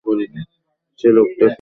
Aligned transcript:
সে 0.99 1.07
লোকটা 1.11 1.35
কে। 1.37 1.49